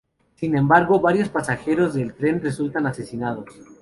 [0.35, 3.45] Sin embargo, varios pasajeros del tren resultan asesinados.